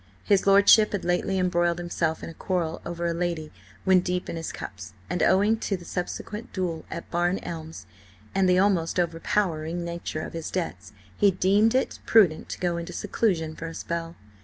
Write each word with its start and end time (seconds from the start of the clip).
His 0.23 0.47
lordship 0.47 0.93
had 0.93 1.05
lately 1.05 1.37
embroiled 1.37 1.77
himself 1.77 2.23
in 2.23 2.29
a 2.31 2.33
quarrel 2.33 2.81
over 2.83 3.05
a 3.05 3.13
lady 3.13 3.51
when 3.83 3.99
deep 3.99 4.31
in 4.31 4.35
his 4.35 4.51
cups, 4.51 4.93
and 5.11 5.21
owing 5.21 5.57
to 5.59 5.77
the 5.77 5.85
subsequent 5.85 6.51
duel 6.51 6.85
at 6.89 7.11
Barn 7.11 7.37
Elms 7.43 7.85
and 8.33 8.49
the 8.49 8.57
almost 8.57 8.99
overpowering 8.99 9.85
nature 9.85 10.21
of 10.23 10.33
his 10.33 10.49
debts, 10.49 10.91
he 11.15 11.29
deemed 11.29 11.75
it 11.75 11.99
prudent 12.07 12.49
to 12.49 12.59
go 12.59 12.77
into 12.77 12.93
seclusion 12.93 13.55
for 13.55 13.67
a 13.67 13.75
spell. 13.75 14.15